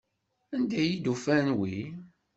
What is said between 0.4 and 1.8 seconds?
Anda ay d-ufan wi?